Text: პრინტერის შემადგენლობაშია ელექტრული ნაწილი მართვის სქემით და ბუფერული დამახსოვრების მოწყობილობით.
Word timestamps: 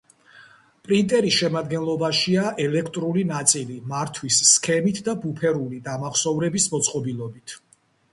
პრინტერის 0.85 1.35
შემადგენლობაშია 1.41 2.45
ელექტრული 2.63 3.25
ნაწილი 3.31 3.77
მართვის 3.91 4.39
სქემით 4.53 5.03
და 5.09 5.15
ბუფერული 5.27 5.83
დამახსოვრების 5.89 6.67
მოწყობილობით. 6.73 7.55